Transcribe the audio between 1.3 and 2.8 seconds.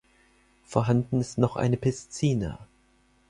noch eine Piscina.